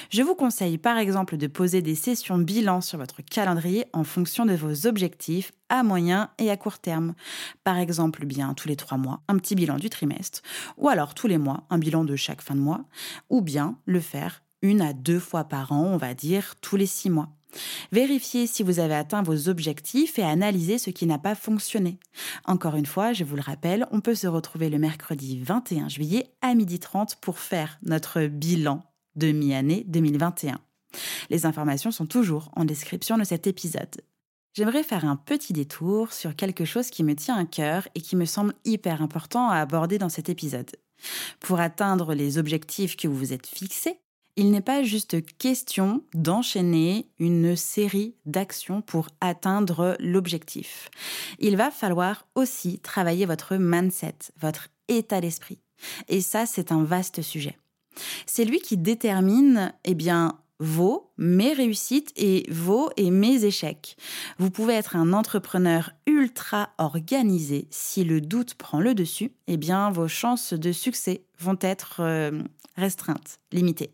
Je 0.10 0.22
vous 0.22 0.36
conseille 0.36 0.78
par 0.78 0.98
exemple 0.98 1.38
de 1.38 1.48
poser 1.48 1.82
des 1.82 1.96
sessions 1.96 2.38
bilan 2.38 2.82
sur 2.82 2.98
votre 2.98 3.22
calendrier 3.22 3.86
en 3.94 4.04
fonction 4.04 4.46
de 4.46 4.54
vos 4.54 4.88
objectifs 4.88 5.52
à 5.70 5.84
moyen 5.84 6.30
et 6.38 6.52
à 6.52 6.58
court 6.58 6.80
terme. 6.80 7.16
Par 7.64 7.78
exemple, 7.78 8.26
bien 8.26 8.54
tous 8.54 8.68
les 8.68 8.76
trois 8.76 8.98
mois, 8.98 9.22
un 9.28 9.38
petit 9.38 9.56
bilan 9.56 9.78
du 9.78 9.90
trimestre, 9.90 10.42
ou 10.78 10.90
alors 10.90 11.16
tous 11.16 11.28
les 11.28 11.38
mois, 11.38 11.64
un 11.70 11.78
bilan 11.78 12.04
de 12.04 12.16
chaque 12.16 12.42
fin 12.42 12.56
de 12.56 12.60
mois, 12.60 12.86
ou 13.30 13.42
bien 13.42 13.78
le 13.86 14.00
faire 14.00 14.44
une 14.62 14.82
à 14.82 14.94
deux 14.94 15.20
fois 15.20 15.44
par 15.44 15.72
an, 15.72 15.84
on 15.84 15.98
va 15.98 16.14
dire 16.14 16.56
tous 16.62 16.78
les 16.78 16.86
six 16.86 17.10
mois. 17.10 17.30
Vérifiez 17.92 18.48
si 18.48 18.64
vous 18.64 18.80
avez 18.80 18.96
atteint 18.96 19.22
vos 19.22 19.50
objectifs 19.50 20.18
et 20.18 20.24
analysez 20.24 20.78
ce 20.78 20.90
qui 20.90 21.06
n'a 21.06 21.20
pas 21.20 21.36
fonctionné. 21.36 22.00
Encore 22.46 22.76
une 22.76 22.86
fois, 22.86 23.14
je 23.14 23.24
vous 23.24 23.36
le 23.36 23.42
rappelle, 23.42 23.88
on 23.92 24.02
peut 24.02 24.16
se 24.16 24.28
retrouver 24.28 24.70
le 24.70 24.80
mercredi 24.80 25.40
21 25.40 25.90
juillet 25.90 26.32
à 26.42 26.56
12h30 26.56 27.18
pour 27.22 27.40
faire 27.40 27.78
notre 27.84 28.26
bilan 28.26 28.84
de 29.16 29.32
mi-année 29.32 29.84
2021. 29.88 30.60
Les 31.30 31.46
informations 31.46 31.92
sont 31.92 32.06
toujours 32.06 32.52
en 32.56 32.66
description 32.66 33.18
de 33.18 33.24
cet 33.24 33.48
épisode. 33.48 34.02
J'aimerais 34.56 34.84
faire 34.84 35.06
un 35.06 35.16
petit 35.16 35.52
détour 35.52 36.14
sur 36.14 36.36
quelque 36.36 36.66
chose 36.66 36.92
qui 36.92 37.04
me 37.04 37.16
tient 37.16 37.38
à 37.38 37.46
cœur 37.46 37.88
et 37.96 38.02
qui 38.02 38.16
me 38.16 38.26
semble 38.26 38.54
hyper 38.66 39.02
important 39.02 39.50
à 39.50 39.58
aborder 39.58 39.98
dans 39.98 40.10
cet 40.10 40.30
épisode. 40.30 40.70
Pour 41.40 41.60
atteindre 41.60 42.14
les 42.14 42.38
objectifs 42.38 42.96
que 42.96 43.08
vous 43.08 43.18
vous 43.18 43.34
êtes 43.34 43.48
fixés, 43.48 44.00
il 44.36 44.52
n'est 44.52 44.62
pas 44.62 44.84
juste 44.84 45.24
question 45.38 46.04
d'enchaîner 46.14 47.08
une 47.20 47.56
série 47.56 48.16
d'actions 48.26 48.82
pour 48.82 49.10
atteindre 49.22 49.96
l'objectif. 50.00 50.90
Il 51.40 51.56
va 51.56 51.70
falloir 51.70 52.28
aussi 52.34 52.80
travailler 52.80 53.26
votre 53.26 53.56
mindset, 53.56 54.16
votre 54.40 54.70
état 54.88 55.22
d'esprit. 55.22 55.60
Et 56.08 56.22
ça, 56.22 56.46
c'est 56.46 56.72
un 56.72 56.84
vaste 56.84 57.22
sujet. 57.22 57.58
C'est 58.26 58.46
lui 58.46 58.60
qui 58.60 58.78
détermine, 58.78 59.74
eh 59.86 59.96
bien, 59.96 60.40
vos, 60.60 61.12
mes 61.18 61.54
réussites 61.54 62.12
et 62.16 62.46
vos 62.50 62.90
et 62.96 63.12
mes 63.12 63.44
échecs. 63.44 63.98
Vous 64.38 64.50
pouvez 64.50 64.74
être 64.74 64.96
un 64.96 65.14
entrepreneur 65.14 65.92
ultra 66.06 66.70
organisé. 66.78 67.68
Si 67.70 68.04
le 68.04 68.22
doute 68.22 68.54
prend 68.56 68.80
le 68.80 68.94
dessus, 68.94 69.34
eh 69.48 69.58
bien, 69.58 69.92
vos 69.92 70.08
chances 70.08 70.54
de 70.54 70.72
succès 70.72 71.26
vont 71.40 71.58
être 71.62 71.98
euh, 72.00 72.44
restreintes, 72.78 73.40
limitées. 73.52 73.92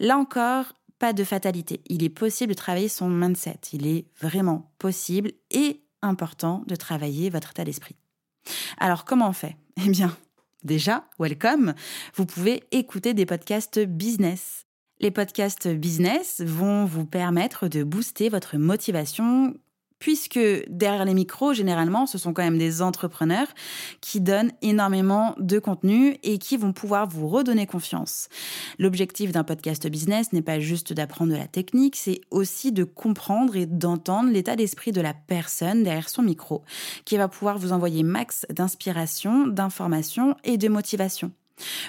Là 0.00 0.18
encore, 0.18 0.72
pas 0.98 1.12
de 1.12 1.24
fatalité. 1.24 1.80
Il 1.86 2.02
est 2.02 2.08
possible 2.08 2.54
de 2.54 2.58
travailler 2.58 2.88
son 2.88 3.08
mindset. 3.08 3.60
Il 3.72 3.86
est 3.86 4.06
vraiment 4.20 4.72
possible 4.78 5.32
et 5.50 5.82
important 6.02 6.64
de 6.66 6.76
travailler 6.76 7.30
votre 7.30 7.50
état 7.50 7.64
d'esprit. 7.64 7.96
Alors, 8.78 9.04
comment 9.04 9.28
on 9.28 9.32
fait? 9.32 9.56
Eh 9.84 9.88
bien, 9.88 10.16
Déjà, 10.64 11.04
welcome, 11.18 11.74
vous 12.14 12.24
pouvez 12.24 12.64
écouter 12.70 13.12
des 13.12 13.26
podcasts 13.26 13.80
business. 13.80 14.64
Les 14.98 15.10
podcasts 15.10 15.68
business 15.68 16.40
vont 16.40 16.86
vous 16.86 17.04
permettre 17.04 17.68
de 17.68 17.84
booster 17.84 18.30
votre 18.30 18.56
motivation 18.56 19.54
puisque 20.04 20.38
derrière 20.68 21.06
les 21.06 21.14
micros, 21.14 21.54
généralement, 21.54 22.04
ce 22.04 22.18
sont 22.18 22.34
quand 22.34 22.42
même 22.42 22.58
des 22.58 22.82
entrepreneurs 22.82 23.46
qui 24.02 24.20
donnent 24.20 24.52
énormément 24.60 25.34
de 25.38 25.58
contenu 25.58 26.18
et 26.22 26.36
qui 26.36 26.58
vont 26.58 26.74
pouvoir 26.74 27.08
vous 27.08 27.26
redonner 27.26 27.66
confiance. 27.66 28.28
L'objectif 28.78 29.32
d'un 29.32 29.44
podcast 29.44 29.88
business 29.88 30.34
n'est 30.34 30.42
pas 30.42 30.60
juste 30.60 30.92
d'apprendre 30.92 31.32
de 31.32 31.38
la 31.38 31.46
technique, 31.46 31.96
c'est 31.96 32.20
aussi 32.30 32.70
de 32.70 32.84
comprendre 32.84 33.56
et 33.56 33.64
d'entendre 33.64 34.30
l'état 34.30 34.56
d'esprit 34.56 34.92
de 34.92 35.00
la 35.00 35.14
personne 35.14 35.84
derrière 35.84 36.10
son 36.10 36.20
micro, 36.20 36.64
qui 37.06 37.16
va 37.16 37.28
pouvoir 37.28 37.56
vous 37.56 37.72
envoyer 37.72 38.02
max 38.02 38.44
d'inspiration, 38.50 39.46
d'information 39.46 40.36
et 40.44 40.58
de 40.58 40.68
motivation. 40.68 41.32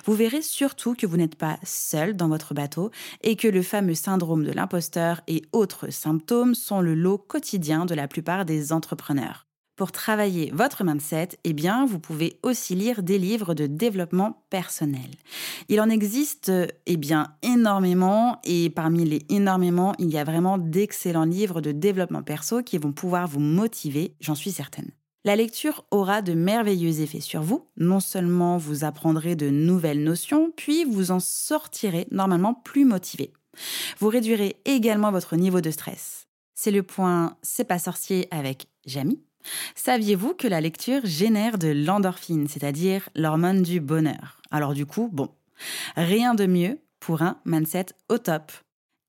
Vous 0.05 0.13
verrez 0.13 0.41
surtout 0.41 0.93
que 0.93 1.05
vous 1.05 1.17
n'êtes 1.17 1.35
pas 1.35 1.57
seul 1.63 2.15
dans 2.15 2.27
votre 2.27 2.53
bateau 2.53 2.91
et 3.21 3.35
que 3.35 3.47
le 3.47 3.61
fameux 3.61 3.95
syndrome 3.95 4.43
de 4.43 4.51
l'imposteur 4.51 5.21
et 5.27 5.43
autres 5.51 5.89
symptômes 5.89 6.55
sont 6.55 6.81
le 6.81 6.95
lot 6.95 7.17
quotidien 7.17 7.85
de 7.85 7.95
la 7.95 8.07
plupart 8.07 8.45
des 8.45 8.71
entrepreneurs. 8.71 9.45
Pour 9.75 9.91
travailler 9.91 10.51
votre 10.53 10.85
mindset, 10.85 11.29
eh 11.43 11.51
bien, 11.51 11.85
vous 11.85 11.99
pouvez 11.99 12.39
aussi 12.43 12.75
lire 12.75 13.03
des 13.03 13.19
livres 13.19 13.53
de 13.53 13.67
développement 13.67 14.45
personnel. 14.49 15.09
Il 15.67 15.81
en 15.81 15.89
existe, 15.89 16.49
eh 16.85 16.97
bien, 16.97 17.33
énormément 17.41 18.39
et 18.45 18.69
parmi 18.69 19.03
les 19.03 19.25
énormément, 19.27 19.93
il 19.99 20.09
y 20.09 20.17
a 20.17 20.23
vraiment 20.23 20.57
d'excellents 20.57 21.25
livres 21.25 21.59
de 21.59 21.73
développement 21.73 22.23
perso 22.23 22.63
qui 22.63 22.77
vont 22.77 22.93
pouvoir 22.93 23.27
vous 23.27 23.41
motiver, 23.41 24.15
j'en 24.21 24.35
suis 24.35 24.51
certaine. 24.51 24.91
La 25.25 25.35
lecture 25.35 25.85
aura 25.89 26.21
de 26.21 26.33
merveilleux 26.33 27.01
effets 27.01 27.19
sur 27.19 27.41
vous. 27.41 27.65
Non 27.77 27.99
seulement 27.99 28.57
vous 28.57 28.83
apprendrez 28.83 29.35
de 29.35 29.49
nouvelles 29.49 30.03
notions, 30.03 30.51
puis 30.55 30.85
vous 30.85 31.09
en 31.09 31.19
sortirez 31.19 32.05
normalement 32.11 32.53
plus 32.53 32.85
motivé. 32.85 33.33
Vous 33.97 34.09
réduirez 34.09 34.57
également 34.65 35.11
votre 35.11 35.35
niveau 35.35 35.61
de 35.61 35.71
stress. 35.71 36.27
C'est 36.53 36.69
le 36.69 36.83
point 36.83 37.37
C'est 37.41 37.63
pas 37.63 37.79
sorcier 37.79 38.27
avec 38.29 38.67
Jamie. 38.85 39.19
Saviez-vous 39.73 40.35
que 40.35 40.47
la 40.47 40.61
lecture 40.61 41.03
génère 41.05 41.57
de 41.57 41.69
l'endorphine, 41.69 42.47
c'est-à-dire 42.47 43.09
l'hormone 43.15 43.63
du 43.63 43.79
bonheur? 43.79 44.41
Alors 44.51 44.75
du 44.75 44.85
coup, 44.85 45.09
bon, 45.11 45.29
rien 45.95 46.35
de 46.35 46.45
mieux 46.45 46.77
pour 46.99 47.23
un 47.23 47.39
mindset 47.45 47.87
au 48.09 48.19
top. 48.19 48.51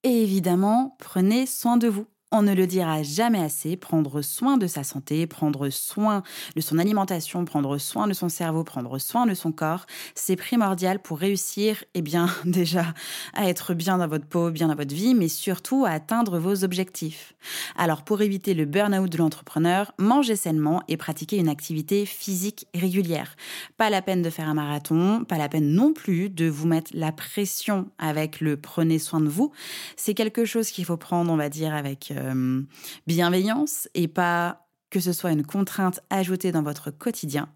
Et 0.02 0.23
évidemment, 0.23 0.96
prenez 0.99 1.44
soin 1.44 1.76
de 1.76 1.88
vous. 1.88 2.06
On 2.33 2.42
ne 2.42 2.54
le 2.54 2.66
dira 2.66 3.04
jamais 3.04 3.38
assez, 3.38 3.76
prendre 3.76 4.21
soin 4.21 4.56
de 4.56 4.66
sa 4.66 4.83
santé, 4.83 5.28
prendre 5.28 5.71
soin 5.71 6.25
de 6.56 6.61
son 6.61 6.76
alimentation, 6.76 7.45
prendre 7.45 7.78
soin 7.78 8.09
de 8.09 8.14
son 8.14 8.28
cerveau, 8.28 8.64
prendre 8.64 8.99
soin 8.99 9.26
de 9.26 9.35
son 9.35 9.52
corps, 9.52 9.87
c'est 10.16 10.35
primordial 10.35 10.99
pour 10.99 11.21
réussir, 11.21 11.85
eh 11.95 12.02
bien, 12.02 12.28
déjà, 12.45 12.95
à 13.33 13.49
être 13.49 13.75
bien 13.75 13.99
dans 13.99 14.09
votre 14.09 14.26
peau, 14.26 14.50
bien 14.50 14.66
dans 14.66 14.75
votre 14.75 14.92
vie, 14.92 15.14
mais 15.14 15.28
surtout 15.28 15.85
à 15.85 15.90
atteindre 15.90 16.40
vos 16.40 16.64
objectifs. 16.64 17.37
Alors, 17.76 18.02
pour 18.02 18.21
éviter 18.23 18.54
le 18.54 18.64
burn-out 18.64 19.09
de 19.09 19.18
l'entrepreneur, 19.18 19.92
mangez 19.97 20.35
sainement 20.35 20.83
et 20.88 20.97
pratiquez 20.97 21.37
une 21.37 21.49
activité 21.49 22.06
physique 22.06 22.66
régulière. 22.75 23.37
Pas 23.76 23.88
la 23.88 24.02
peine 24.02 24.23
de 24.23 24.30
faire 24.30 24.49
un 24.49 24.54
marathon, 24.54 25.25
pas 25.25 25.38
la 25.38 25.49
peine 25.49 25.73
non 25.73 25.92
plus 25.92 26.28
de 26.28 26.49
vous 26.49 26.66
mettre 26.66 26.90
la 26.92 27.12
pression 27.12 27.88
avec 27.99 28.40
le 28.40 28.56
prenez 28.56 28.99
soin 28.99 29.21
de 29.21 29.28
vous. 29.28 29.52
C'est 29.95 30.14
quelque 30.14 30.45
chose 30.45 30.71
qu'il 30.71 30.85
faut 30.85 30.97
prendre, 30.97 31.30
on 31.30 31.37
va 31.37 31.49
dire, 31.49 31.73
avec 31.73 32.12
euh, 32.16 32.62
bienveillance 33.06 33.88
et 33.94 34.08
pas 34.08 34.66
que 34.90 35.00
ce 35.00 35.12
soit 35.12 35.32
une 35.32 35.44
contrainte 35.44 36.00
ajoutée 36.11 36.52
dans 36.52 36.62
votre 36.62 36.90
quotidien. 36.90 37.49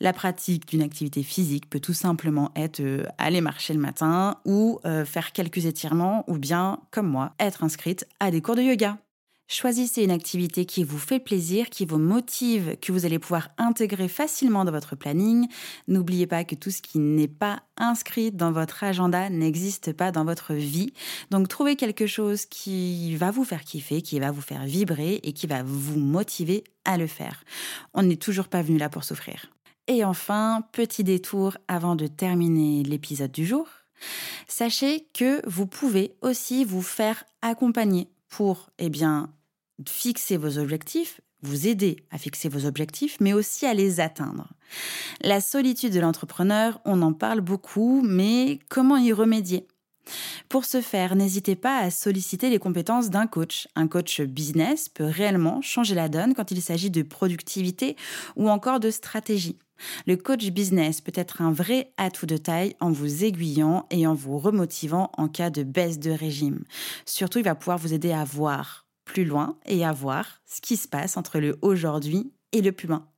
La 0.00 0.12
pratique 0.12 0.66
d'une 0.66 0.82
activité 0.82 1.22
physique 1.22 1.68
peut 1.68 1.80
tout 1.80 1.92
simplement 1.92 2.50
être 2.56 2.80
euh, 2.80 3.04
aller 3.18 3.40
marcher 3.40 3.74
le 3.74 3.80
matin 3.80 4.38
ou 4.44 4.80
euh, 4.84 5.04
faire 5.04 5.32
quelques 5.32 5.66
étirements 5.66 6.24
ou 6.28 6.38
bien, 6.38 6.80
comme 6.90 7.08
moi, 7.08 7.34
être 7.38 7.62
inscrite 7.62 8.06
à 8.20 8.30
des 8.30 8.40
cours 8.40 8.56
de 8.56 8.62
yoga. 8.62 8.98
Choisissez 9.52 10.02
une 10.02 10.10
activité 10.10 10.64
qui 10.64 10.82
vous 10.82 10.96
fait 10.96 11.18
plaisir, 11.18 11.68
qui 11.68 11.84
vous 11.84 11.98
motive, 11.98 12.78
que 12.80 12.90
vous 12.90 13.04
allez 13.04 13.18
pouvoir 13.18 13.50
intégrer 13.58 14.08
facilement 14.08 14.64
dans 14.64 14.72
votre 14.72 14.96
planning. 14.96 15.46
N'oubliez 15.88 16.26
pas 16.26 16.44
que 16.44 16.54
tout 16.54 16.70
ce 16.70 16.80
qui 16.80 16.98
n'est 16.98 17.28
pas 17.28 17.62
inscrit 17.76 18.32
dans 18.32 18.50
votre 18.50 18.82
agenda 18.82 19.28
n'existe 19.28 19.92
pas 19.92 20.10
dans 20.10 20.24
votre 20.24 20.54
vie. 20.54 20.94
Donc 21.30 21.48
trouvez 21.48 21.76
quelque 21.76 22.06
chose 22.06 22.46
qui 22.46 23.14
va 23.16 23.30
vous 23.30 23.44
faire 23.44 23.62
kiffer, 23.62 24.00
qui 24.00 24.18
va 24.20 24.30
vous 24.30 24.40
faire 24.40 24.64
vibrer 24.64 25.20
et 25.22 25.34
qui 25.34 25.46
va 25.46 25.62
vous 25.62 26.00
motiver 26.00 26.64
à 26.86 26.96
le 26.96 27.06
faire. 27.06 27.44
On 27.92 28.04
n'est 28.04 28.16
toujours 28.16 28.48
pas 28.48 28.62
venu 28.62 28.78
là 28.78 28.88
pour 28.88 29.04
souffrir. 29.04 29.52
Et 29.86 30.02
enfin, 30.02 30.64
petit 30.72 31.04
détour 31.04 31.58
avant 31.68 31.94
de 31.94 32.06
terminer 32.06 32.84
l'épisode 32.84 33.32
du 33.32 33.44
jour. 33.44 33.68
Sachez 34.48 35.06
que 35.12 35.46
vous 35.46 35.66
pouvez 35.66 36.14
aussi 36.22 36.64
vous 36.64 36.80
faire 36.80 37.24
accompagner 37.42 38.08
pour, 38.30 38.70
eh 38.78 38.88
bien, 38.88 39.28
fixer 39.88 40.36
vos 40.36 40.58
objectifs, 40.58 41.20
vous 41.42 41.66
aider 41.66 41.96
à 42.10 42.18
fixer 42.18 42.48
vos 42.48 42.66
objectifs, 42.66 43.16
mais 43.20 43.32
aussi 43.32 43.66
à 43.66 43.74
les 43.74 44.00
atteindre. 44.00 44.48
La 45.20 45.40
solitude 45.40 45.92
de 45.92 46.00
l'entrepreneur, 46.00 46.80
on 46.84 47.02
en 47.02 47.12
parle 47.12 47.40
beaucoup, 47.40 48.02
mais 48.04 48.60
comment 48.68 48.96
y 48.96 49.12
remédier? 49.12 49.66
Pour 50.48 50.64
ce 50.64 50.80
faire, 50.80 51.14
n'hésitez 51.14 51.56
pas 51.56 51.78
à 51.78 51.90
solliciter 51.90 52.50
les 52.50 52.58
compétences 52.58 53.10
d'un 53.10 53.26
coach. 53.26 53.68
Un 53.76 53.86
coach 53.86 54.20
business 54.20 54.88
peut 54.88 55.04
réellement 55.04 55.62
changer 55.62 55.94
la 55.94 56.08
donne 56.08 56.34
quand 56.34 56.50
il 56.50 56.60
s'agit 56.60 56.90
de 56.90 57.02
productivité 57.02 57.96
ou 58.36 58.50
encore 58.50 58.80
de 58.80 58.90
stratégie. 58.90 59.58
Le 60.06 60.16
coach 60.16 60.50
business 60.50 61.00
peut 61.00 61.12
être 61.14 61.42
un 61.42 61.52
vrai 61.52 61.92
atout 61.96 62.26
de 62.26 62.36
taille 62.36 62.76
en 62.80 62.90
vous 62.90 63.24
aiguillant 63.24 63.86
et 63.90 64.06
en 64.06 64.14
vous 64.14 64.38
remotivant 64.38 65.10
en 65.16 65.28
cas 65.28 65.50
de 65.50 65.62
baisse 65.62 65.98
de 65.98 66.10
régime. 66.10 66.64
Surtout, 67.06 67.38
il 67.38 67.44
va 67.44 67.54
pouvoir 67.54 67.78
vous 67.78 67.94
aider 67.94 68.12
à 68.12 68.24
voir 68.24 68.81
plus 69.04 69.24
loin 69.24 69.58
et 69.66 69.84
à 69.84 69.92
voir 69.92 70.40
ce 70.46 70.60
qui 70.60 70.76
se 70.76 70.88
passe 70.88 71.16
entre 71.16 71.38
le 71.38 71.58
aujourd'hui 71.62 72.32
et 72.52 72.62
le 72.62 72.72
plus 72.72 72.88
loin. 72.88 73.08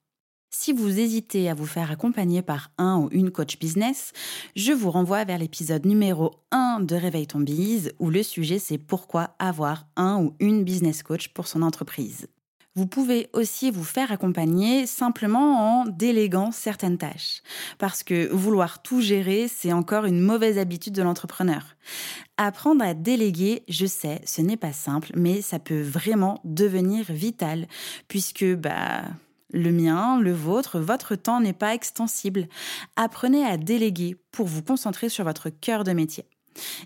Si 0.51 0.73
vous 0.73 1.01
hésitez 1.01 1.51
à 1.51 1.55
vous 1.55 1.67
faire 1.67 1.91
accompagner 1.91 2.41
par 2.41 2.71
un 2.79 2.99
ou 2.99 3.09
une 3.11 3.33
coach 3.33 3.59
business, 3.59 4.13
je 4.55 4.73
vous 4.73 4.91
renvoie 4.91 5.25
vers 5.25 5.39
l'épisode 5.39 5.85
numéro 5.85 6.31
1 6.53 6.79
de 6.81 6.95
Réveille 6.95 7.27
ton 7.27 7.41
bise 7.41 7.93
où 7.99 8.09
le 8.09 8.23
sujet 8.23 8.61
c'est 8.61 8.79
pourquoi 8.79 9.35
avoir 9.41 9.87
un 9.97 10.23
ou 10.23 10.37
une 10.39 10.63
business 10.63 11.03
coach 11.03 11.29
pour 11.31 11.49
son 11.49 11.63
entreprise. 11.63 12.29
Vous 12.77 12.87
pouvez 12.89 13.29
aussi 13.33 13.71
vous 13.71 13.85
faire 13.85 14.11
accompagner 14.11 14.87
simplement 14.87 15.81
en 15.81 15.85
déléguant 15.87 16.51
certaines 16.51 16.99
tâches. 16.99 17.41
Parce 17.79 18.03
que 18.03 18.29
vouloir 18.33 18.83
tout 18.83 19.01
gérer, 19.01 19.47
c'est 19.47 19.73
encore 19.73 20.07
une 20.07 20.21
mauvaise 20.21 20.59
habitude 20.59 20.93
de 20.95 21.03
l'entrepreneur. 21.03 21.77
Apprendre 22.37 22.85
à 22.85 22.95
déléguer, 22.95 23.63
je 23.69 23.87
sais, 23.87 24.21
ce 24.25 24.43
n'est 24.43 24.57
pas 24.57 24.73
simple, 24.73 25.13
mais 25.15 25.41
ça 25.41 25.61
peut 25.61 25.83
vraiment 25.83 26.41
devenir 26.43 27.05
vital, 27.13 27.69
puisque 28.09 28.45
bah, 28.57 29.05
le 29.53 29.71
mien, 29.71 30.21
le 30.21 30.33
vôtre, 30.33 30.81
votre 30.81 31.15
temps 31.15 31.41
n'est 31.41 31.53
pas 31.53 31.75
extensible. 31.75 32.49
Apprenez 32.97 33.45
à 33.45 33.57
déléguer 33.57 34.17
pour 34.33 34.49
vous 34.49 34.65
concentrer 34.65 35.09
sur 35.09 35.23
votre 35.23 35.49
cœur 35.49 35.85
de 35.85 35.93
métier. 35.93 36.25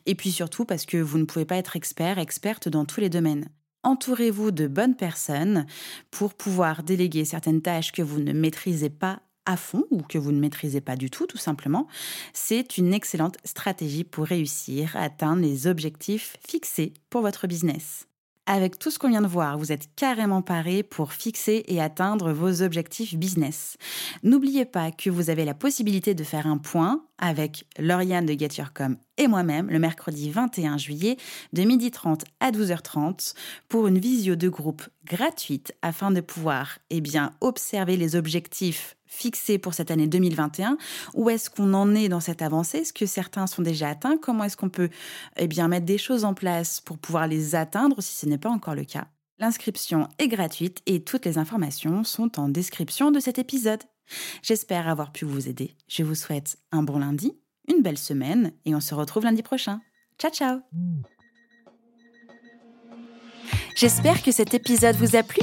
Et 0.05 0.15
puis 0.15 0.33
surtout 0.33 0.67
parce 0.67 0.85
que 0.85 0.99
vous 0.99 1.17
ne 1.17 1.25
pouvez 1.25 1.47
pas 1.47 1.57
être 1.57 1.77
expert, 1.77 2.19
experte 2.19 2.69
dans 2.69 2.85
tous 2.85 3.01
les 3.01 3.09
domaines. 3.09 3.49
Entourez-vous 3.85 4.51
de 4.51 4.67
bonnes 4.67 4.97
personnes 4.97 5.67
pour 6.11 6.35
pouvoir 6.35 6.83
déléguer 6.83 7.25
certaines 7.25 7.63
tâches 7.63 7.93
que 7.93 8.03
vous 8.03 8.21
ne 8.21 8.33
maîtrisez 8.33 8.91
pas 8.91 9.21
à 9.47 9.57
fond 9.57 9.85
ou 9.91 10.03
que 10.03 10.19
vous 10.19 10.33
ne 10.33 10.41
maîtrisez 10.41 10.81
pas 10.81 10.97
du 10.97 11.11
tout, 11.11 11.27
tout 11.27 11.39
simplement. 11.39 11.87
C'est 12.35 12.77
une 12.77 12.93
excellente 12.93 13.39
stratégie 13.45 14.05
pour 14.05 14.27
réussir 14.27 14.97
à 14.97 15.03
atteindre 15.03 15.43
les 15.43 15.67
objectifs 15.67 16.37
fixés 16.47 16.93
pour 17.09 17.23
votre 17.23 17.47
business. 17.47 18.08
Avec 18.51 18.79
tout 18.79 18.91
ce 18.91 18.99
qu'on 18.99 19.11
vient 19.11 19.21
de 19.21 19.27
voir, 19.27 19.59
vous 19.59 19.73
êtes 19.73 19.95
carrément 19.95 20.41
paré 20.41 20.83
pour 20.83 21.13
fixer 21.13 21.65
et 21.69 21.83
atteindre 21.83 22.33
vos 22.33 22.63
objectifs 22.63 23.15
business. 23.15 23.77
N'oubliez 24.23 24.65
pas 24.65 24.91
que 24.91 25.11
vous 25.11 25.29
avez 25.29 25.45
la 25.45 25.53
possibilité 25.53 26.15
de 26.15 26.25
faire 26.25 26.47
un 26.47 26.57
point 26.57 27.05
avec 27.19 27.67
Lauriane 27.79 28.25
de 28.25 28.33
Get 28.33 28.57
Your 28.57 28.73
Com 28.73 28.97
et 29.19 29.27
moi-même 29.27 29.69
le 29.69 29.79
mercredi 29.79 30.31
21 30.31 30.79
juillet 30.79 31.19
de 31.53 31.63
12h30 31.63 32.25
à 32.41 32.51
12h30 32.51 33.35
pour 33.69 33.87
une 33.87 33.99
visio 33.99 34.35
de 34.35 34.49
groupe 34.49 34.83
gratuite 35.05 35.75
afin 35.83 36.11
de 36.11 36.23
pouvoir 36.23 36.79
eh 36.89 37.03
observer 37.43 37.99
les 37.99 38.17
objectifs 38.17 38.97
fixés 39.09 39.59
pour 39.59 39.75
cette 39.75 39.91
année 39.91 40.07
2021 40.07 40.77
Où 41.15 41.31
est-ce 41.31 41.51
qu'on 41.51 41.75
en 41.75 41.95
est 41.95 42.09
dans 42.09 42.21
cette 42.21 42.43
avancée? 42.43 42.79
Est-ce 42.79 42.93
que 42.93 43.07
certains 43.07 43.47
sont 43.47 43.63
déjà 43.63 43.89
atteints? 43.91 44.17
Comment 44.17 44.45
est-ce 44.45 44.57
qu'on 44.57 44.69
peut 44.69 44.91
eh 45.37 45.49
bien, 45.49 45.69
mettre 45.69 45.87
des 45.87 45.99
choses 45.99 46.25
en 46.25 46.35
place 46.35 46.81
pour 46.81 46.99
pouvoir 46.99 47.27
les 47.27 47.55
atteindre 47.55 48.01
si 48.01 48.15
ce 48.15 48.27
n'est 48.27 48.39
pas 48.39 48.51
encore 48.51 48.75
le 48.75 48.85
cas? 48.85 49.09
L'inscription 49.39 50.09
est 50.19 50.29
gratuite 50.29 50.83
et 50.87 51.03
toutes 51.03 51.25
les 51.25 51.39
informations 51.39 52.05
sont 52.05 52.39
en 52.41 52.49
description 52.49 53.11
de 53.11 53.21
cet 53.21 53.39
épisode. 53.39 53.83
J'espère 54.43 54.89
avoir 54.89 55.13
pu 55.13 55.25
vous 55.25 55.49
aider. 55.49 55.77
Je 55.87 56.03
vous 56.03 56.15
souhaite 56.15 56.59
un 56.73 56.83
bon 56.83 56.99
lundi, 56.99 57.33
une 57.69 57.83
belle 57.83 57.99
semaine 57.99 58.53
et 58.65 58.75
on 58.75 58.81
se 58.81 58.95
retrouve 58.95 59.25
lundi 59.25 59.43
prochain. 59.43 59.81
Ciao 60.19 60.33
ciao 60.33 60.61
J'espère 63.77 64.23
que 64.23 64.33
cet 64.33 64.55
épisode 64.55 64.97
vous 64.97 65.15
a 65.15 65.23
plu. 65.23 65.43